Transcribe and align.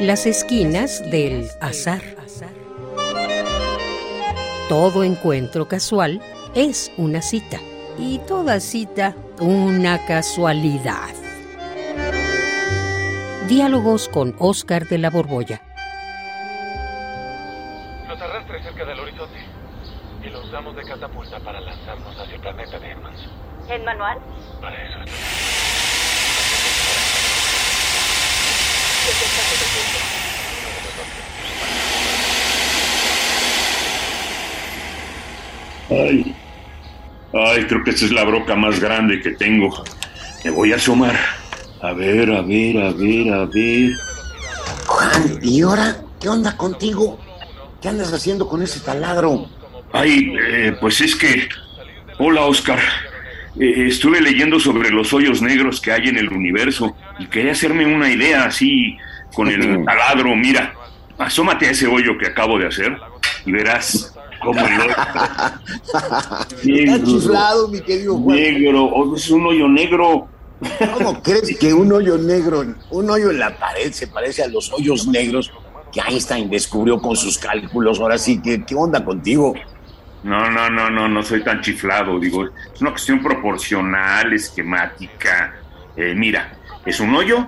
Las 0.00 0.26
esquinas 0.26 1.10
del 1.10 1.50
azar. 1.60 2.00
Todo 4.68 5.02
encuentro 5.02 5.66
casual 5.66 6.22
es 6.54 6.92
una 6.96 7.20
cita 7.20 7.58
y 7.98 8.20
toda 8.20 8.60
cita 8.60 9.16
una 9.40 10.06
casualidad. 10.06 11.12
Diálogos 13.48 14.08
con 14.08 14.36
Oscar 14.38 14.86
de 14.86 14.98
la 14.98 15.10
Borbolla. 15.10 15.60
Los 18.06 18.20
arrastre 18.20 18.62
cerca 18.62 18.84
del 18.84 19.00
horizonte 19.00 19.38
y 20.24 20.30
los 20.30 20.44
usamos 20.44 20.76
de 20.76 20.84
catapulta 20.84 21.40
para 21.40 21.60
lanzarnos 21.60 22.16
hacia 22.16 22.36
el 22.36 22.40
planeta 22.40 22.78
de 22.78 22.92
Edmonds. 22.92 23.20
¿En 23.68 23.84
manual? 23.84 24.18
Para 24.60 24.76
eso 24.80 25.57
Ay, 35.90 36.36
ay, 37.32 37.64
creo 37.64 37.82
que 37.82 37.90
esta 37.90 38.04
es 38.04 38.12
la 38.12 38.24
broca 38.24 38.54
más 38.54 38.78
grande 38.78 39.22
que 39.22 39.30
tengo. 39.30 39.82
Me 40.44 40.50
voy 40.50 40.72
a 40.72 40.76
asomar. 40.76 41.18
A 41.80 41.92
ver, 41.92 42.30
a 42.30 42.42
ver, 42.42 42.76
a 42.78 42.92
ver, 42.92 43.32
a 43.32 43.46
ver. 43.46 43.92
Juan, 44.86 45.38
¿y 45.42 45.62
ahora 45.62 45.96
qué 46.20 46.28
onda 46.28 46.56
contigo? 46.56 47.18
¿Qué 47.80 47.88
andas 47.88 48.12
haciendo 48.12 48.48
con 48.48 48.62
ese 48.62 48.80
taladro? 48.80 49.46
Ay, 49.92 50.34
eh, 50.38 50.76
pues 50.80 51.00
es 51.00 51.14
que... 51.14 51.48
Hola, 52.18 52.42
Oscar. 52.42 52.80
Eh, 53.60 53.88
estuve 53.88 54.20
leyendo 54.20 54.60
sobre 54.60 54.90
los 54.90 55.12
hoyos 55.12 55.42
negros 55.42 55.80
que 55.80 55.90
hay 55.90 56.08
en 56.08 56.16
el 56.16 56.28
universo 56.28 56.94
y 57.18 57.26
quería 57.26 57.52
hacerme 57.52 57.92
una 57.92 58.10
idea 58.10 58.44
así 58.44 58.96
con 59.34 59.48
el 59.48 59.84
taladro. 59.84 60.36
Mira, 60.36 60.74
asómate 61.18 61.66
a 61.66 61.72
ese 61.72 61.88
hoyo 61.88 62.16
que 62.16 62.28
acabo 62.28 62.56
de 62.56 62.68
hacer 62.68 62.96
y 63.44 63.50
verás 63.50 64.14
cómo 64.40 64.60
el 64.60 64.80
hoyo... 64.80 64.90
Está 66.64 67.04
chiflado, 67.04 67.68
mi 67.68 67.80
querido 67.80 68.16
Juan. 68.18 68.36
Negro, 68.36 68.84
oh, 68.84 69.16
es 69.16 69.28
un 69.28 69.46
hoyo 69.46 69.66
negro. 69.66 70.28
¿Cómo 70.94 71.20
crees 71.20 71.58
que 71.58 71.74
un 71.74 71.92
hoyo 71.92 72.16
negro, 72.16 72.64
un 72.90 73.10
hoyo 73.10 73.30
en 73.30 73.40
la 73.40 73.58
pared 73.58 73.90
se 73.92 74.06
parece 74.06 74.44
a 74.44 74.48
los 74.48 74.72
hoyos 74.72 75.08
negros 75.08 75.50
que 75.92 76.00
Einstein 76.00 76.48
descubrió 76.48 77.00
con 77.00 77.16
sus 77.16 77.38
cálculos? 77.38 77.98
Ahora 77.98 78.18
sí, 78.18 78.40
¿qué, 78.40 78.64
qué 78.64 78.76
onda 78.76 79.04
contigo? 79.04 79.54
No, 80.22 80.50
no, 80.50 80.68
no, 80.68 80.90
no, 80.90 81.08
no 81.08 81.22
soy 81.22 81.42
tan 81.42 81.60
chiflado. 81.60 82.18
Digo, 82.18 82.44
es 82.44 82.80
una 82.80 82.90
cuestión 82.90 83.22
proporcional, 83.22 84.32
esquemática. 84.32 85.54
Eh, 85.96 86.14
mira, 86.14 86.52
es 86.84 87.00
un 87.00 87.14
hoyo 87.14 87.46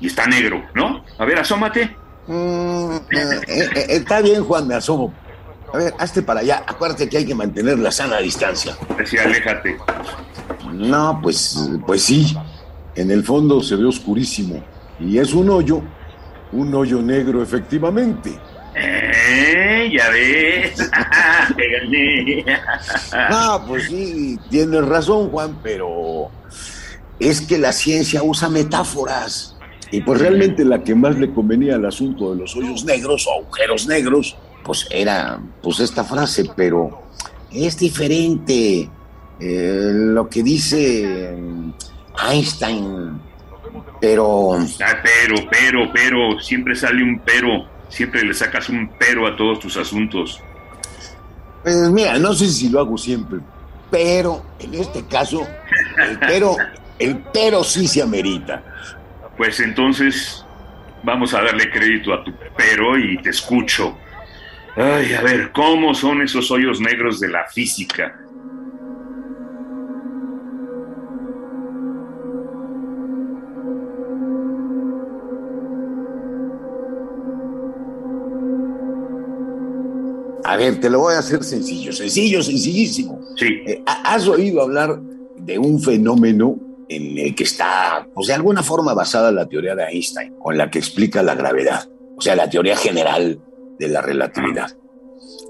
y 0.00 0.06
está 0.06 0.26
negro, 0.26 0.62
¿no? 0.74 1.04
A 1.18 1.24
ver, 1.24 1.38
asómate. 1.38 1.96
Mm, 2.26 2.96
eh, 3.10 3.40
eh, 3.48 3.86
está 3.88 4.20
bien, 4.20 4.44
Juan, 4.44 4.66
me 4.68 4.74
asomo. 4.74 5.12
A 5.72 5.78
ver, 5.78 5.94
hazte 5.98 6.22
para 6.22 6.40
allá. 6.40 6.62
Acuérdate 6.66 7.08
que 7.08 7.18
hay 7.18 7.26
que 7.26 7.34
mantener 7.34 7.78
la 7.78 7.90
sana 7.90 8.18
distancia. 8.18 8.76
Así, 9.00 9.16
aléjate. 9.16 9.78
No, 10.72 11.18
pues, 11.22 11.70
pues 11.86 12.02
sí. 12.02 12.36
En 12.94 13.10
el 13.10 13.24
fondo 13.24 13.62
se 13.62 13.76
ve 13.76 13.86
oscurísimo. 13.86 14.62
Y 15.00 15.18
es 15.18 15.32
un 15.32 15.48
hoyo, 15.48 15.82
un 16.52 16.74
hoyo 16.74 17.00
negro, 17.00 17.42
efectivamente. 17.42 18.38
Ya 19.92 20.08
ves. 20.10 20.76
Te 21.56 21.68
gané. 21.68 22.44
Ah, 23.12 23.62
pues 23.66 23.84
sí, 23.84 24.38
tienes 24.50 24.84
razón, 24.86 25.30
Juan, 25.30 25.58
pero 25.62 26.30
es 27.20 27.40
que 27.40 27.58
la 27.58 27.72
ciencia 27.72 28.22
usa 28.22 28.48
metáforas. 28.48 29.56
Y 29.90 30.00
pues 30.00 30.20
realmente 30.20 30.64
la 30.64 30.82
que 30.82 30.94
más 30.94 31.18
le 31.18 31.30
convenía 31.30 31.74
al 31.74 31.84
asunto 31.84 32.32
de 32.32 32.40
los 32.40 32.56
hoyos 32.56 32.84
negros 32.84 33.26
o 33.26 33.42
agujeros 33.42 33.86
negros, 33.86 34.36
pues 34.64 34.88
era 34.90 35.38
pues 35.62 35.80
esta 35.80 36.02
frase, 36.02 36.50
pero 36.56 37.02
es 37.52 37.78
diferente. 37.78 38.88
Eh, 39.38 39.90
lo 39.92 40.28
que 40.28 40.42
dice 40.42 41.36
Einstein, 42.30 43.20
pero 44.00 44.54
Ah, 44.54 44.96
pero, 45.02 45.36
pero, 45.50 45.92
pero, 45.92 46.40
siempre 46.40 46.74
sale 46.74 47.02
un 47.02 47.20
pero. 47.24 47.71
Siempre 47.92 48.22
le 48.22 48.32
sacas 48.32 48.70
un 48.70 48.90
pero 48.98 49.26
a 49.26 49.36
todos 49.36 49.60
tus 49.60 49.76
asuntos. 49.76 50.40
Pues 51.62 51.76
mira, 51.90 52.18
no 52.18 52.32
sé 52.32 52.48
si 52.48 52.70
lo 52.70 52.80
hago 52.80 52.96
siempre, 52.96 53.38
pero 53.90 54.42
en 54.58 54.74
este 54.74 55.04
caso, 55.04 55.46
el 55.98 56.18
pero, 56.20 56.56
el 56.98 57.22
pero 57.34 57.62
sí 57.62 57.86
se 57.86 58.00
amerita. 58.00 58.62
Pues 59.36 59.60
entonces, 59.60 60.42
vamos 61.02 61.34
a 61.34 61.42
darle 61.42 61.70
crédito 61.70 62.14
a 62.14 62.24
tu 62.24 62.32
pero 62.56 62.98
y 62.98 63.20
te 63.20 63.28
escucho. 63.28 63.94
Ay, 64.74 65.12
a 65.12 65.20
ver, 65.20 65.52
¿cómo 65.52 65.94
son 65.94 66.22
esos 66.22 66.50
hoyos 66.50 66.80
negros 66.80 67.20
de 67.20 67.28
la 67.28 67.44
física? 67.44 68.18
A 80.52 80.56
ver, 80.58 80.78
te 80.80 80.90
lo 80.90 80.98
voy 81.00 81.14
a 81.14 81.20
hacer 81.20 81.42
sencillo, 81.44 81.94
sencillo, 81.94 82.42
sencillísimo. 82.42 83.24
Sí, 83.36 83.46
Eh, 83.66 83.82
¿ha- 83.86 84.14
¿Has 84.14 84.28
oído 84.28 84.60
hablar 84.60 85.00
de 85.34 85.58
un 85.58 85.80
fenómeno 85.80 86.60
en 86.88 87.16
el 87.18 87.34
que 87.34 87.44
está, 87.44 88.06
pues 88.12 88.26
de 88.28 88.34
alguna 88.34 88.62
forma 88.62 88.92
basada 88.92 89.32
la 89.32 89.48
teoría 89.48 89.74
de 89.74 89.84
Einstein, 89.84 90.34
con 90.36 90.58
la 90.58 90.70
que 90.70 90.78
explica 90.78 91.22
la 91.22 91.34
gravedad, 91.34 91.88
o 92.14 92.20
sea, 92.20 92.36
la 92.36 92.50
teoría 92.50 92.76
general 92.76 93.40
de 93.78 93.88
la 93.88 94.02
relatividad? 94.02 94.68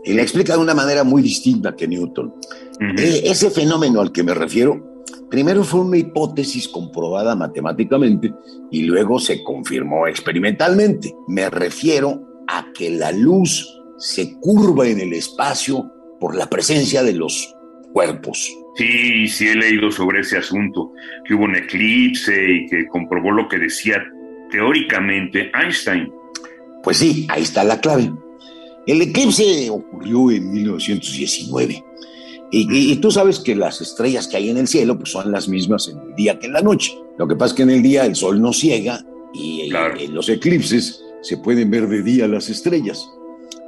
Y 0.05 0.13
la 0.13 0.23
explica 0.23 0.53
de 0.53 0.61
una 0.61 0.75
manera 0.75 1.03
muy 1.03 1.21
distinta 1.21 1.75
que 1.75 1.89
Newton. 1.89 2.27
ujú, 2.29 2.95
Eh, 2.99 3.23
ese 3.25 3.51
fenómeno 3.51 4.01
al 4.01 4.13
que 4.13 4.23
me 4.23 4.35
refiero, 4.35 4.81
primero 5.29 5.65
fue 5.65 5.81
una 5.81 5.97
hipótesis 5.99 6.69
comprobada 6.69 7.35
matemáticamente 7.35 8.33
y 8.71 8.83
luego 8.83 9.19
se 9.19 9.43
confirmó 9.43 10.07
experimentalmente. 10.07 11.13
Me 11.27 11.51
refiero 11.51 12.21
a 12.47 12.67
que 12.73 12.89
la 12.91 13.11
luz 13.11 13.67
se 14.03 14.37
curva 14.41 14.89
en 14.89 15.01
el 15.01 15.13
espacio 15.13 15.91
por 16.21 16.35
la 16.37 16.49
presencia 16.51 17.03
de 17.03 17.13
los 17.15 17.55
cuerpos. 17.93 18.51
sí, 18.77 19.29
sí 19.29 19.49
he 19.49 19.55
leído 19.55 19.91
sobre 19.93 20.21
ese 20.21 20.39
asunto, 20.39 20.93
que 21.27 21.35
hubo 21.35 21.45
un 21.45 21.55
eclipse 21.57 22.33
y 22.35 22.67
que 22.69 22.87
comprobó 22.89 23.31
lo 23.31 23.47
que 23.49 23.59
decía 23.59 24.03
teóricamente 24.51 25.51
Einstein. 25.55 26.11
Pues 26.83 26.99
sí, 26.99 27.27
ahí 27.31 27.43
está 27.43 27.65
la 27.65 27.81
clave. 27.81 28.13
El 28.87 29.01
eclipse 29.03 29.69
ocurrió 29.71 30.31
en 30.31 30.51
1919. 30.53 31.85
Y, 32.51 32.61
y- 32.71 32.93
y 32.93 32.97
tú 32.97 33.11
sabes 33.11 33.39
que 33.41 33.55
las 33.55 33.81
estrellas 33.81 34.27
que 34.29 34.37
hay 34.37 34.51
en 34.51 34.57
el 34.59 34.69
cielo 34.69 34.99
pues 34.99 35.11
son 35.11 35.33
las 35.33 35.49
mismas 35.49 35.89
en 35.89 35.99
el 35.99 36.15
día 36.15 36.39
que 36.39 36.47
en 36.47 36.53
la 36.53 36.61
noche. 36.63 36.93
Lo 37.19 37.27
que 37.29 37.35
pasa 37.35 37.53
es 37.53 37.57
que 37.57 37.63
en 37.63 37.71
el 37.71 37.83
día 37.83 38.05
el 38.05 38.15
sol 38.17 38.41
no 38.43 38.53
ciega 38.53 39.05
y 39.33 39.69
Claro. 39.71 39.99
en 39.99 40.15
los 40.15 40.29
eclipses 40.29 41.03
se 41.23 41.37
pueden 41.39 41.71
ver 41.71 41.89
de 41.89 42.03
día 42.03 42.29
las 42.29 42.49
estrellas. 42.51 43.09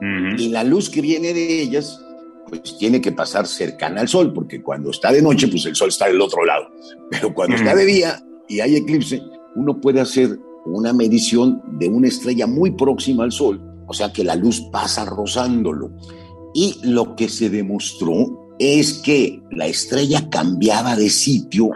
Ujú, 0.00 0.36
Y 0.42 0.48
la 0.48 0.64
luz 0.64 0.90
que 0.90 1.00
viene 1.00 1.32
de 1.32 1.62
ellas 1.62 2.00
pues 2.48 2.76
tiene 2.78 3.00
que 3.00 3.10
pasar 3.12 3.46
cercana 3.46 4.02
al 4.02 4.08
sol, 4.08 4.32
porque 4.32 4.62
cuando 4.62 4.90
está 4.90 5.10
de 5.10 5.22
noche 5.22 5.48
pues 5.48 5.64
el 5.66 5.74
sol 5.74 5.88
está 5.88 6.06
del 6.06 6.20
otro 6.20 6.44
lado. 6.44 6.66
Pero 7.10 7.32
cuando 7.32 7.56
Ujú. 7.56 7.64
está 7.64 7.76
de 7.76 7.86
día 7.86 8.22
y 8.48 8.60
hay 8.60 8.76
eclipse, 8.76 9.22
uno 9.56 9.80
puede 9.80 10.00
hacer 10.00 10.38
una 10.66 10.92
medición 10.92 11.62
de 11.78 11.88
una 11.88 12.08
estrella 12.08 12.46
muy 12.46 12.70
próxima 12.72 13.24
al 13.24 13.32
sol, 13.32 13.60
o 13.86 13.92
sea 13.92 14.12
que 14.12 14.24
la 14.24 14.34
luz 14.34 14.60
pasa 14.72 15.04
rozándolo. 15.04 15.90
Y 16.54 16.76
lo 16.82 17.16
que 17.16 17.28
se 17.28 17.50
demostró 17.50 18.54
es 18.58 18.94
que 18.94 19.42
la 19.50 19.66
estrella 19.66 20.28
cambiaba 20.30 20.96
de 20.96 21.10
sitio 21.10 21.70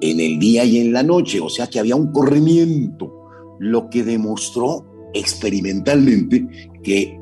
en 0.00 0.20
el 0.20 0.38
día 0.38 0.64
y 0.64 0.78
en 0.78 0.92
la 0.92 1.02
noche, 1.02 1.40
o 1.40 1.48
sea 1.48 1.66
que 1.66 1.78
había 1.78 1.96
un 1.96 2.12
corrimiento, 2.12 3.12
lo 3.58 3.88
que 3.90 4.02
demostró 4.04 4.84
experimentalmente 5.14 6.46
que 6.82 7.18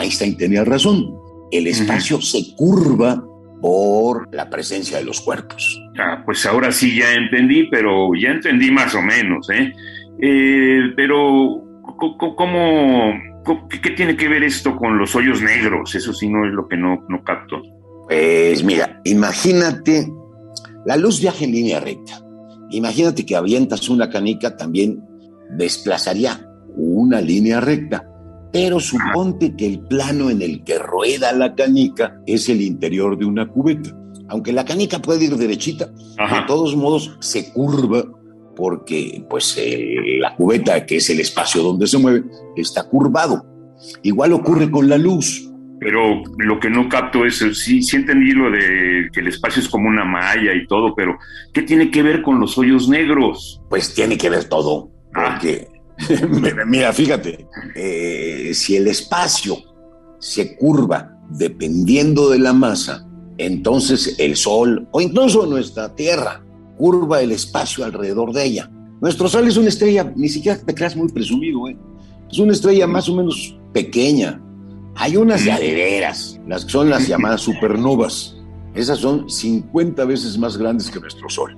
Einstein 0.00 0.36
tenía 0.36 0.64
razón. 0.64 1.14
El 1.50 1.66
espacio 1.66 2.20
se 2.20 2.54
curva 2.56 3.24
por 3.60 4.32
la 4.34 4.48
presencia 4.48 4.98
de 4.98 5.04
los 5.04 5.20
cuerpos. 5.20 5.80
Ah, 5.98 6.22
pues 6.24 6.44
ahora 6.46 6.70
sí 6.70 6.96
ya 6.96 7.12
entendí, 7.14 7.64
pero 7.70 8.10
ya 8.14 8.30
entendí 8.30 8.70
más 8.70 8.94
o 8.94 9.02
menos, 9.02 9.48
¿eh? 9.50 9.72
Eh, 10.20 10.80
pero, 10.96 11.62
¿cómo, 12.36 13.14
qué 13.68 13.90
tiene 13.90 14.16
que 14.16 14.28
ver 14.28 14.42
esto 14.42 14.76
con 14.76 14.98
los 14.98 15.14
hoyos 15.14 15.42
negros? 15.42 15.94
Eso 15.94 16.12
sí 16.12 16.28
no 16.28 16.46
es 16.46 16.52
lo 16.52 16.68
que 16.68 16.76
no, 16.76 17.04
no 17.08 17.22
capto. 17.24 17.62
Pues 18.08 18.64
mira, 18.64 19.00
imagínate, 19.04 20.08
la 20.86 20.96
luz 20.96 21.20
viaja 21.20 21.44
en 21.44 21.52
línea 21.52 21.80
recta. 21.80 22.20
Imagínate 22.70 23.24
que 23.24 23.36
avientas 23.36 23.88
una 23.88 24.08
canica, 24.08 24.56
también 24.56 25.02
desplazaría 25.50 26.40
una 26.76 27.20
línea 27.20 27.60
recta. 27.60 28.07
Pero 28.52 28.80
suponte 28.80 29.54
que 29.54 29.66
el 29.66 29.80
plano 29.80 30.30
en 30.30 30.42
el 30.42 30.64
que 30.64 30.78
rueda 30.78 31.32
la 31.32 31.54
canica 31.54 32.20
es 32.26 32.48
el 32.48 32.62
interior 32.62 33.18
de 33.18 33.24
una 33.24 33.46
cubeta. 33.46 33.94
Aunque 34.28 34.52
la 34.52 34.64
canica 34.64 34.98
puede 35.00 35.24
ir 35.24 35.36
derechita, 35.36 35.90
Ajá. 36.18 36.40
de 36.40 36.46
todos 36.46 36.76
modos 36.76 37.16
se 37.20 37.52
curva 37.52 38.04
porque 38.58 39.24
pues 39.30 39.56
la 40.18 40.34
cubeta, 40.34 40.84
que 40.84 40.96
es 40.96 41.08
el 41.10 41.20
espacio 41.20 41.62
donde 41.62 41.86
se 41.86 41.96
mueve, 41.96 42.24
está 42.56 42.82
curvado. 42.88 43.46
Igual 44.02 44.32
ocurre 44.32 44.68
con 44.70 44.88
la 44.88 44.98
luz. 44.98 45.48
Pero 45.80 46.22
lo 46.38 46.58
que 46.58 46.68
no 46.68 46.88
capto 46.88 47.24
es, 47.24 47.36
sí, 47.36 47.82
sí 47.82 47.96
entendí 47.96 48.32
lo 48.32 48.50
de 48.50 49.08
que 49.12 49.20
el 49.20 49.28
espacio 49.28 49.62
es 49.62 49.68
como 49.68 49.88
una 49.88 50.04
malla 50.04 50.52
y 50.54 50.66
todo, 50.66 50.92
pero 50.94 51.16
¿qué 51.52 51.62
tiene 51.62 51.90
que 51.90 52.02
ver 52.02 52.22
con 52.22 52.40
los 52.40 52.58
hoyos 52.58 52.88
negros? 52.88 53.62
Pues 53.70 53.94
tiene 53.94 54.18
que 54.18 54.28
ver 54.28 54.48
todo, 54.48 54.90
ah. 55.14 55.38
porque, 55.38 55.68
mira, 56.66 56.92
fíjate, 56.92 57.46
eh, 57.74 58.50
si 58.54 58.76
el 58.76 58.88
espacio 58.88 59.56
se 60.18 60.56
curva 60.56 61.16
dependiendo 61.30 62.30
de 62.30 62.38
la 62.38 62.52
masa, 62.52 63.06
entonces 63.36 64.16
el 64.18 64.36
Sol 64.36 64.88
o 64.92 65.00
incluso 65.00 65.46
nuestra 65.46 65.94
Tierra 65.94 66.42
curva 66.76 67.20
el 67.20 67.32
espacio 67.32 67.84
alrededor 67.84 68.32
de 68.32 68.44
ella. 68.44 68.70
Nuestro 69.00 69.28
Sol 69.28 69.46
es 69.46 69.56
una 69.56 69.68
estrella, 69.68 70.12
ni 70.16 70.28
siquiera 70.28 70.58
te 70.58 70.74
creas 70.74 70.96
muy 70.96 71.08
presumido, 71.08 71.68
¿eh? 71.68 71.76
es 72.30 72.38
una 72.38 72.52
estrella 72.52 72.86
más 72.86 73.08
o 73.08 73.14
menos 73.14 73.56
pequeña. 73.72 74.40
Hay 74.96 75.16
unas 75.16 75.44
yadereras, 75.44 76.40
las 76.46 76.64
que 76.64 76.72
son 76.72 76.90
las 76.90 77.06
llamadas 77.06 77.40
supernovas. 77.42 78.36
Esas 78.74 78.98
son 78.98 79.30
50 79.30 80.04
veces 80.04 80.36
más 80.38 80.56
grandes 80.56 80.90
que 80.90 81.00
nuestro 81.00 81.28
Sol. 81.28 81.56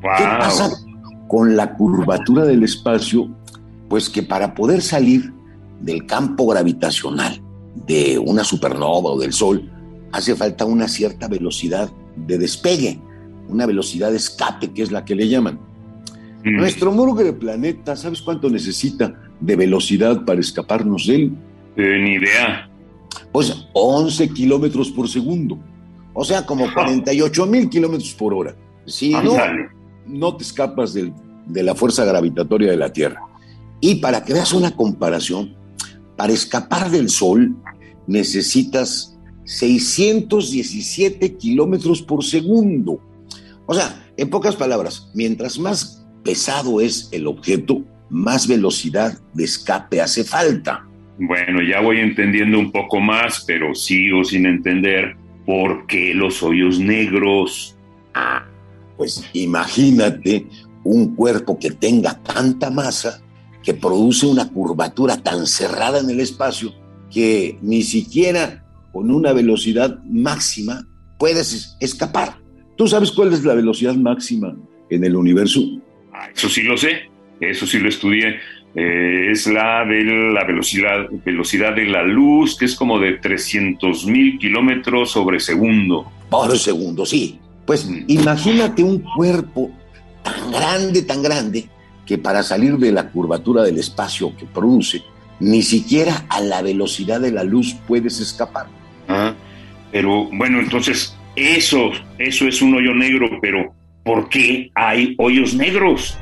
¿Qué 0.00 0.24
pasa 0.24 0.70
con 1.28 1.56
la 1.56 1.74
curvatura 1.74 2.44
del 2.44 2.62
espacio? 2.62 3.28
Pues 3.88 4.10
que 4.10 4.22
para 4.22 4.54
poder 4.54 4.82
salir 4.82 5.32
del 5.80 6.06
campo 6.06 6.46
gravitacional 6.46 7.40
de 7.86 8.18
una 8.18 8.44
supernova 8.44 9.10
o 9.10 9.18
del 9.18 9.32
Sol, 9.32 9.70
hace 10.12 10.34
falta 10.34 10.64
una 10.64 10.88
cierta 10.88 11.28
velocidad 11.28 11.90
de 12.16 12.38
despegue, 12.38 13.00
una 13.48 13.66
velocidad 13.66 14.10
de 14.10 14.16
escape, 14.16 14.72
que 14.72 14.82
es 14.82 14.90
la 14.90 15.04
que 15.04 15.14
le 15.14 15.28
llaman. 15.28 15.58
Mm. 16.44 16.56
Nuestro 16.56 16.92
mugre 16.92 17.32
planeta, 17.32 17.96
¿sabes 17.96 18.22
cuánto 18.22 18.50
necesita 18.50 19.14
de 19.40 19.56
velocidad 19.56 20.24
para 20.24 20.40
escaparnos 20.40 21.06
de 21.06 21.14
él? 21.14 21.32
Eh, 21.76 21.98
ni 22.02 22.14
idea. 22.14 22.68
Pues 23.32 23.66
11 23.72 24.28
kilómetros 24.30 24.90
por 24.90 25.08
segundo. 25.08 25.58
O 26.14 26.24
sea, 26.24 26.44
como 26.44 26.72
48 26.72 27.46
mil 27.46 27.68
kilómetros 27.68 28.12
por 28.14 28.34
hora. 28.34 28.54
Si 28.86 29.12
no, 29.12 29.36
no 30.06 30.36
te 30.36 30.42
escapas 30.42 30.92
de 30.94 31.62
la 31.62 31.74
fuerza 31.74 32.04
gravitatoria 32.04 32.70
de 32.70 32.76
la 32.76 32.92
Tierra. 32.92 33.27
Y 33.80 33.96
para 33.96 34.24
que 34.24 34.32
veas 34.32 34.52
una 34.52 34.72
comparación, 34.72 35.56
para 36.16 36.32
escapar 36.32 36.90
del 36.90 37.08
Sol 37.08 37.54
necesitas 38.06 39.16
617 39.44 41.36
kilómetros 41.36 42.02
por 42.02 42.24
segundo. 42.24 43.00
O 43.66 43.74
sea, 43.74 44.06
en 44.16 44.28
pocas 44.28 44.56
palabras, 44.56 45.10
mientras 45.14 45.58
más 45.58 46.04
pesado 46.24 46.80
es 46.80 47.08
el 47.12 47.26
objeto, 47.26 47.82
más 48.10 48.48
velocidad 48.48 49.18
de 49.34 49.44
escape 49.44 50.00
hace 50.00 50.24
falta. 50.24 50.84
Bueno, 51.18 51.62
ya 51.62 51.80
voy 51.80 51.98
entendiendo 51.98 52.58
un 52.58 52.72
poco 52.72 53.00
más, 53.00 53.44
pero 53.46 53.74
sigo 53.74 54.24
sin 54.24 54.46
entender 54.46 55.16
por 55.46 55.86
qué 55.86 56.14
los 56.14 56.42
hoyos 56.42 56.78
negros. 56.78 57.76
Ah, 58.14 58.44
pues 58.96 59.24
imagínate 59.32 60.46
un 60.84 61.14
cuerpo 61.14 61.58
que 61.58 61.70
tenga 61.70 62.14
tanta 62.22 62.70
masa 62.70 63.22
que 63.62 63.74
produce 63.74 64.26
una 64.26 64.48
curvatura 64.48 65.16
tan 65.22 65.46
cerrada 65.46 66.00
en 66.00 66.10
el 66.10 66.20
espacio 66.20 66.72
que 67.10 67.58
ni 67.62 67.82
siquiera 67.82 68.64
con 68.92 69.10
una 69.10 69.32
velocidad 69.32 69.98
máxima 70.04 70.86
puedes 71.18 71.76
escapar. 71.80 72.38
¿Tú 72.76 72.86
sabes 72.86 73.10
cuál 73.10 73.32
es 73.32 73.44
la 73.44 73.54
velocidad 73.54 73.94
máxima 73.94 74.56
en 74.88 75.04
el 75.04 75.16
universo? 75.16 75.60
Ah, 76.12 76.28
eso 76.34 76.48
sí 76.48 76.62
lo 76.62 76.76
sé, 76.76 77.10
eso 77.40 77.66
sí 77.66 77.78
lo 77.78 77.88
estudié. 77.88 78.36
Eh, 78.74 79.30
es 79.30 79.46
la 79.46 79.84
de 79.84 80.04
la 80.04 80.44
velocidad, 80.44 81.08
velocidad 81.24 81.74
de 81.74 81.86
la 81.86 82.02
luz, 82.02 82.56
que 82.56 82.66
es 82.66 82.76
como 82.76 83.00
de 83.00 83.14
300 83.14 84.06
mil 84.06 84.38
kilómetros 84.38 85.10
sobre 85.10 85.40
segundo. 85.40 86.10
Por 86.30 86.56
segundo, 86.58 87.04
sí. 87.04 87.40
Pues 87.66 87.86
mm. 87.86 88.04
imagínate 88.06 88.82
un 88.82 88.98
cuerpo 89.00 89.70
tan 90.22 90.52
grande, 90.52 91.02
tan 91.02 91.22
grande, 91.22 91.68
que 92.08 92.16
para 92.16 92.42
salir 92.42 92.78
de 92.78 92.90
la 92.90 93.10
curvatura 93.10 93.62
del 93.62 93.76
espacio 93.76 94.34
que 94.34 94.46
produce, 94.46 95.02
ni 95.40 95.62
siquiera 95.62 96.24
a 96.30 96.40
la 96.40 96.62
velocidad 96.62 97.20
de 97.20 97.30
la 97.30 97.44
luz 97.44 97.76
puedes 97.86 98.18
escapar. 98.18 98.66
Ah, 99.08 99.34
pero 99.92 100.24
bueno, 100.32 100.58
entonces 100.58 101.14
eso, 101.36 101.90
eso 102.16 102.48
es 102.48 102.62
un 102.62 102.74
hoyo 102.74 102.94
negro, 102.94 103.28
pero 103.42 103.74
¿por 104.04 104.30
qué 104.30 104.70
hay 104.74 105.14
hoyos 105.18 105.52
negros? 105.52 106.16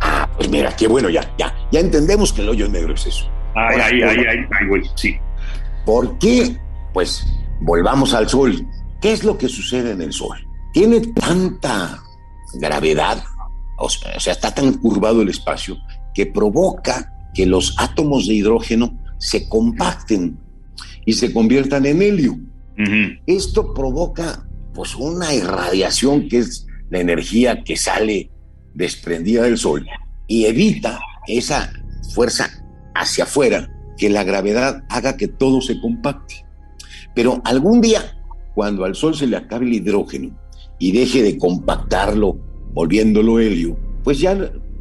Ah, 0.00 0.28
pues 0.36 0.50
mira, 0.50 0.74
qué 0.76 0.88
bueno, 0.88 1.08
ya, 1.08 1.22
ya, 1.38 1.54
ya 1.70 1.78
entendemos 1.78 2.32
que 2.32 2.42
el 2.42 2.48
hoyo 2.48 2.68
negro 2.68 2.94
es 2.94 3.06
eso. 3.06 3.30
Ay, 3.54 3.78
ay, 3.80 4.02
ay, 4.02 4.18
ay, 4.28 4.46
ay, 4.50 4.82
sí. 4.96 5.16
¿Por 5.88 6.18
qué? 6.18 6.54
Pues 6.92 7.26
volvamos 7.62 8.12
al 8.12 8.28
sol. 8.28 8.68
¿Qué 9.00 9.10
es 9.10 9.24
lo 9.24 9.38
que 9.38 9.48
sucede 9.48 9.92
en 9.92 10.02
el 10.02 10.12
Sol? 10.12 10.36
Tiene 10.74 11.00
tanta 11.00 11.98
gravedad, 12.60 13.24
o 13.78 13.88
sea, 13.88 14.12
está 14.32 14.54
tan 14.54 14.74
curvado 14.74 15.22
el 15.22 15.30
espacio, 15.30 15.78
que 16.12 16.26
provoca 16.26 17.10
que 17.32 17.46
los 17.46 17.74
átomos 17.78 18.26
de 18.26 18.34
hidrógeno 18.34 18.98
se 19.16 19.48
compacten 19.48 20.38
y 21.06 21.14
se 21.14 21.32
conviertan 21.32 21.86
en 21.86 22.02
helio. 22.02 22.38
Esto 23.26 23.72
provoca 23.72 24.46
pues 24.74 24.94
una 24.94 25.32
irradiación 25.32 26.28
que 26.28 26.40
es 26.40 26.66
la 26.90 27.00
energía 27.00 27.64
que 27.64 27.78
sale 27.78 28.30
desprendida 28.74 29.44
del 29.44 29.56
Sol 29.56 29.86
y 30.26 30.44
evita 30.44 31.00
esa 31.26 31.72
fuerza 32.12 32.50
hacia 32.94 33.24
afuera 33.24 33.70
que 33.98 34.08
la 34.08 34.24
gravedad 34.24 34.84
haga 34.88 35.16
que 35.16 35.28
todo 35.28 35.60
se 35.60 35.80
compacte. 35.80 36.46
Pero 37.14 37.42
algún 37.44 37.80
día 37.80 38.18
cuando 38.58 38.84
al 38.84 38.96
Sol 38.96 39.14
se 39.14 39.28
le 39.28 39.36
acabe 39.36 39.66
el 39.66 39.74
hidrógeno 39.74 40.36
y 40.80 40.90
deje 40.90 41.22
de 41.22 41.38
compactarlo, 41.38 42.38
volviéndolo 42.72 43.38
helio, 43.38 43.78
pues 44.02 44.18
ya 44.18 44.36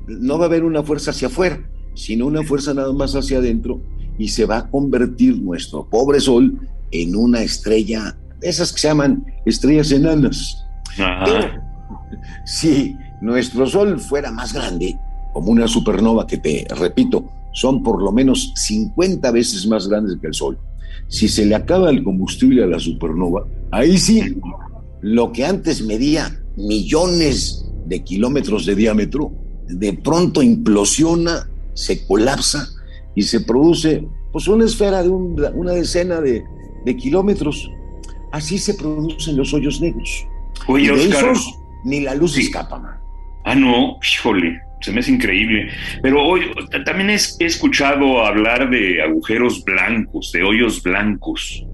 no 0.08 0.40
va 0.40 0.46
a 0.46 0.48
haber 0.48 0.64
una 0.64 0.82
fuerza 0.82 1.12
hacia 1.12 1.28
afuera, 1.28 1.60
sino 1.94 2.26
una 2.26 2.42
fuerza 2.42 2.74
nada 2.74 2.92
más 2.92 3.16
hacia 3.16 3.38
adentro 3.38 3.80
y 4.18 4.30
se 4.30 4.46
va 4.46 4.58
a 4.58 4.70
convertir 4.72 5.40
nuestro 5.40 5.88
pobre 5.88 6.20
Sol 6.20 6.60
en 6.90 7.16
una 7.16 7.44
estrella, 7.44 8.18
esas 8.42 8.74
que 8.74 8.80
se 8.80 8.88
llaman 8.88 9.24
estrellas 9.46 9.92
enanas. 9.92 10.66
Pero 10.96 11.62
si 12.46 12.96
nuestro 13.22 13.68
Sol 13.68 14.00
fuera 14.00 14.32
más 14.32 14.54
grande, 14.54 14.98
como 15.34 15.52
una 15.52 15.68
supernova 15.68 16.26
que 16.26 16.38
te 16.38 16.66
repito, 16.76 17.30
son 17.54 17.84
por 17.84 18.02
lo 18.02 18.12
menos 18.12 18.54
50 18.56 19.32
veces 19.32 19.66
más 19.68 19.88
grandes 19.88 20.18
que 20.20 20.28
el 20.28 20.34
Sol, 20.34 20.58
si 21.08 21.28
se 21.28 21.46
le 21.46 21.56
acaba 21.56 21.90
el 21.90 22.04
combustible 22.04 22.64
a 22.64 22.68
la 22.68 22.80
supernova, 22.80 23.48
ahí 23.72 23.98
sí, 23.98 24.38
lo 25.02 25.32
que 25.32 25.46
antes 25.46 25.82
medía 25.82 26.40
millones 26.56 27.66
de 27.86 28.04
kilómetros 28.04 28.66
de 28.66 28.76
diámetro, 28.76 29.32
de 29.68 29.94
pronto 29.94 30.42
implosiona, 30.42 31.50
se 31.74 32.06
colapsa 32.06 32.68
y 33.16 33.24
se 33.24 33.42
produce 33.42 34.08
pues 34.32 34.48
una 34.48 34.66
esfera 34.66 35.04
de 35.04 35.10
una 35.10 35.72
decena 35.72 36.22
de, 36.22 36.44
kilómetros. 36.98 37.70
Así 38.32 38.58
se 38.58 38.74
producen 38.74 39.36
los 39.36 39.54
hoyos 39.54 39.82
negros. 39.82 40.26
Oye, 40.68 40.92
ni 41.84 42.02
la 42.02 42.16
luz 42.16 42.38
escapa, 42.38 42.80
man. 42.80 42.98
Ah, 43.44 43.56
no, 43.56 43.98
híjole 44.02 44.67
se 44.82 44.92
me 44.92 45.00
hace 45.00 45.12
increíble. 45.12 45.70
Pero 46.02 46.24
hoy 46.24 46.42
también 46.86 47.10
he, 47.10 47.46
escuchado 47.46 48.26
hablar 48.26 48.70
de 48.70 49.02
agujeros 49.02 49.64
blancos, 49.64 50.32
de 50.32 50.44
hoyos 50.44 50.82
blancos. 50.82 51.66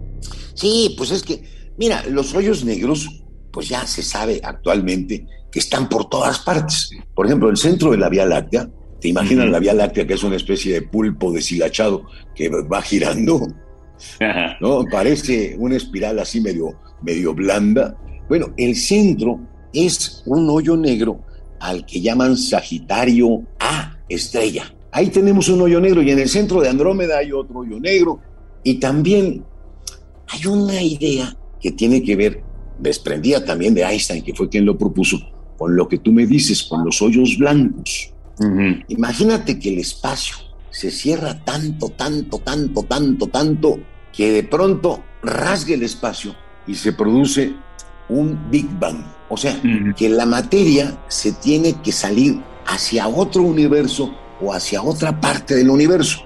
Sí, 0.53 0.93
pues 0.97 1.11
es 1.11 1.23
que, 1.23 1.43
mira, 1.77 2.03
los 2.09 2.33
hoyos 2.33 2.63
negros, 2.63 3.23
pues 3.51 3.69
ya 3.69 3.85
se 3.85 4.01
sabe 4.01 4.39
actualmente 4.43 5.25
que 5.51 5.59
están 5.59 5.89
por 5.89 6.09
todas 6.09 6.39
partes. 6.39 6.91
Por 7.13 7.25
ejemplo, 7.25 7.49
el 7.49 7.57
centro 7.57 7.91
de 7.91 7.97
la 7.97 8.09
Vía 8.09 8.25
Láctea, 8.25 8.69
¿te 8.99 9.09
imaginas 9.09 9.49
la 9.49 9.59
Vía 9.59 9.73
Láctea 9.73 10.07
que 10.07 10.13
es 10.13 10.23
una 10.23 10.37
especie 10.37 10.73
de 10.73 10.81
pulpo 10.83 11.31
deshilachado 11.31 12.05
que 12.33 12.49
va 12.49 12.81
girando? 12.81 13.47
¿No? 14.61 14.85
Parece 14.91 15.55
una 15.57 15.75
espiral 15.75 16.19
así 16.19 16.41
medio, 16.41 16.79
medio 17.01 17.33
blanda. 17.33 17.95
Bueno, 18.27 18.53
el 18.57 18.75
centro 18.75 19.39
es 19.73 20.23
un 20.25 20.49
hoyo 20.49 20.75
negro 20.77 21.23
al 21.63 21.85
que 21.85 22.01
llaman 22.01 22.35
Sagitario 22.35 23.41
A 23.57 23.97
estrella. 24.09 24.75
Ahí 24.91 25.07
tenemos 25.07 25.47
un 25.47 25.61
hoyo 25.61 25.79
negro 25.79 26.01
y 26.01 26.11
en 26.11 26.19
el 26.19 26.27
centro 26.27 26.59
de 26.59 26.67
Andrómeda 26.67 27.19
hay 27.19 27.31
otro 27.31 27.59
hoyo 27.59 27.79
negro. 27.79 28.19
Y 28.63 28.75
también 28.75 29.45
hay 30.27 30.45
una 30.45 30.81
idea 30.81 31.35
que 31.61 31.71
tiene 31.71 32.03
que 32.03 32.17
ver, 32.17 32.43
desprendida 32.79 33.45
también 33.45 33.73
de 33.73 33.81
Einstein, 33.81 34.23
que 34.23 34.33
fue 34.33 34.49
quien 34.49 34.65
lo 34.65 34.77
propuso, 34.77 35.17
con 35.57 35.73
lo 35.73 35.87
que 35.87 35.99
tú 35.99 36.11
me 36.11 36.27
dices, 36.27 36.63
con 36.63 36.83
los 36.83 37.01
hoyos 37.01 37.37
blancos. 37.37 38.13
Imagínate 38.89 39.57
que 39.57 39.69
el 39.69 39.79
espacio 39.79 40.35
se 40.69 40.91
cierra 40.91 41.45
tanto, 41.45 41.89
tanto, 41.89 42.39
tanto, 42.39 42.83
tanto, 42.83 43.27
tanto, 43.27 43.79
que 44.11 44.33
de 44.33 44.43
pronto 44.43 45.01
rasgue 45.21 45.75
el 45.75 45.83
espacio 45.83 46.35
y 46.67 46.75
se 46.75 46.91
produce 46.91 47.53
un 48.13 48.39
Big 48.49 48.67
Bang. 48.79 49.03
O 49.29 49.37
sea, 49.37 49.59
que 49.97 50.09
la 50.09 50.25
materia 50.25 50.97
se 51.07 51.31
tiene 51.31 51.73
que 51.81 51.91
salir 51.91 52.39
hacia 52.67 53.07
otro 53.07 53.41
universo 53.41 54.13
o 54.41 54.53
hacia 54.53 54.81
otra 54.83 55.19
parte 55.19 55.55
del 55.55 55.69
universo. 55.69 56.19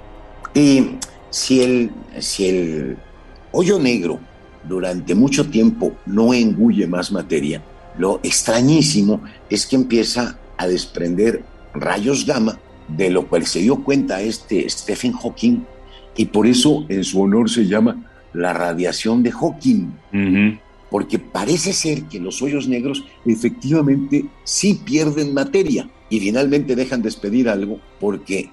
Y 0.53 0.97
si 1.29 1.61
el, 1.61 1.91
si 2.19 2.49
el 2.49 2.97
hoyo 3.51 3.79
negro 3.79 4.19
durante 4.67 5.15
mucho 5.15 5.49
tiempo 5.49 5.93
no 6.05 6.33
engulle 6.33 6.85
más 6.87 7.11
materia, 7.11 7.61
lo 7.97 8.19
extrañísimo 8.23 9.21
es 9.49 9.65
que 9.65 9.77
empieza 9.77 10.37
a 10.57 10.67
desprender 10.67 11.43
rayos 11.73 12.25
gamma, 12.25 12.59
de 12.87 13.09
lo 13.09 13.27
cual 13.27 13.45
se 13.45 13.59
dio 13.59 13.83
cuenta 13.83 14.21
este 14.21 14.69
Stephen 14.69 15.13
Hawking, 15.13 15.65
y 16.15 16.25
por 16.25 16.47
eso 16.47 16.85
en 16.89 17.03
su 17.03 17.21
honor 17.21 17.49
se 17.49 17.65
llama 17.65 18.03
la 18.33 18.53
radiación 18.53 19.23
de 19.23 19.31
Hawking. 19.31 20.59
Porque 20.89 21.19
parece 21.19 21.73
ser 21.73 22.03
que 22.03 22.19
los 22.19 22.41
hoyos 22.41 22.67
negros 22.67 23.03
efectivamente 23.25 24.25
sí 24.43 24.81
pierden 24.85 25.33
materia 25.33 25.89
y 26.09 26.19
finalmente 26.19 26.75
dejan 26.75 27.01
despedir 27.01 27.49
algo 27.49 27.79
porque 27.99 28.49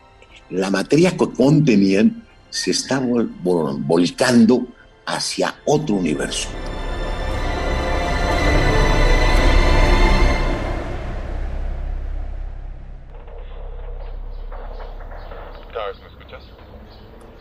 la 0.51 0.71
materia 0.71 1.13
que 1.17 1.31
contenían 1.31 2.25
se 2.51 2.73
está 2.73 3.01
volcando 3.01 4.67
hacia 5.07 5.55
otro 5.65 5.97
universo. 5.97 6.49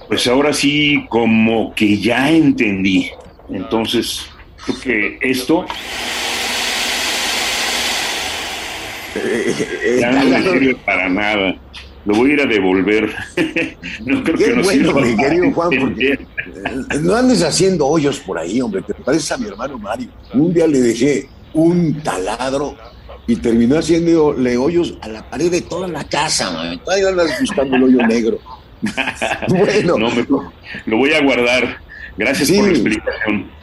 Pues 0.07 0.27
ahora 0.27 0.53
sí, 0.53 1.05
como 1.09 1.73
que 1.73 1.97
ya 1.97 2.29
entendí. 2.29 3.09
Entonces, 3.49 4.27
creo 4.65 4.79
que 4.81 5.17
esto 5.21 5.65
ya 9.99 10.11
no 10.11 10.25
me 10.25 10.41
sirve 10.41 10.75
para 10.85 11.09
nada. 11.09 11.55
Lo 12.05 12.15
voy 12.15 12.31
a 12.31 12.33
ir 12.33 12.41
a 12.41 12.45
devolver. 12.45 13.15
no 14.05 14.23
creo 14.23 14.37
que 14.37 14.55
no 14.55 14.63
bueno, 14.63 14.93
mi 14.93 15.15
querido 15.15 15.51
Juan, 15.53 15.69
porque 15.79 16.11
eh, 16.11 16.99
no 17.01 17.15
andes 17.15 17.43
haciendo 17.43 17.87
hoyos 17.87 18.19
por 18.19 18.37
ahí, 18.37 18.59
hombre. 18.61 18.81
Te 18.81 18.93
pareces 18.93 19.31
a 19.31 19.37
mi 19.37 19.47
hermano 19.47 19.77
Mario. 19.77 20.09
Un 20.33 20.53
día 20.53 20.67
le 20.67 20.81
dejé 20.81 21.29
un 21.53 22.01
taladro 22.01 22.75
y 23.25 23.37
terminó 23.37 23.77
haciéndole 23.77 24.57
hoyos 24.57 24.95
a 25.01 25.07
la 25.07 25.29
pared 25.29 25.49
de 25.49 25.61
toda 25.61 25.87
la 25.87 26.03
casa, 26.03 26.51
man. 26.51 26.77
Todavía 26.83 27.09
andas 27.09 27.39
buscando 27.39 27.77
el 27.77 27.83
hoyo 27.83 28.07
negro. 28.07 28.39
bueno. 29.47 29.97
No, 29.97 30.11
me, 30.11 30.25
lo 30.85 30.97
voy 30.97 31.13
a 31.13 31.23
guardar. 31.23 31.77
Gracias 32.17 32.51
por 32.51 32.65
la 32.65 32.71
explicación. 32.71 33.62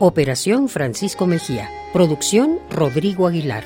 Operación 0.00 0.68
Francisco 0.68 1.26
Mejía. 1.26 1.68
Producción 1.92 2.60
Rodrigo 2.70 3.26
Aguilar. 3.26 3.64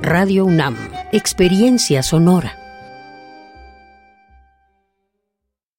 Radio 0.00 0.44
UNAM. 0.44 0.76
Experiencia 1.12 2.02
sonora. 2.02 2.61